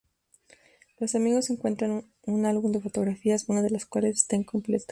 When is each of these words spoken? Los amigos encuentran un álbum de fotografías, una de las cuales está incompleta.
Los 0.97 1.13
amigos 1.13 1.51
encuentran 1.51 2.07
un 2.23 2.45
álbum 2.47 2.71
de 2.71 2.81
fotografías, 2.81 3.45
una 3.49 3.61
de 3.61 3.69
las 3.69 3.85
cuales 3.85 4.17
está 4.17 4.35
incompleta. 4.35 4.85